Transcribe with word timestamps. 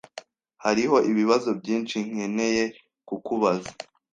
Hariho 0.63 0.97
ibibazo 1.11 1.49
byinshi 1.59 1.95
nkeneye 2.09 2.63
kukubaza. 3.07 3.71